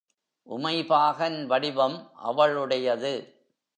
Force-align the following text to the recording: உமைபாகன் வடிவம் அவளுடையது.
உமைபாகன் 0.47 1.45
வடிவம் 1.45 2.11
அவளுடையது. 2.23 3.13